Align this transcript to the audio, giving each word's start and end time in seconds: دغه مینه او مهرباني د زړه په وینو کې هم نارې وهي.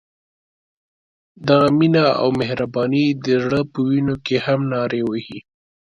دغه 1.47 1.67
مینه 1.77 2.05
او 2.21 2.27
مهرباني 2.39 3.05
د 3.25 3.25
زړه 3.43 3.59
په 3.71 3.79
وینو 3.87 4.15
کې 4.25 4.35
هم 4.45 4.59
نارې 4.73 5.01
وهي. 5.09 5.39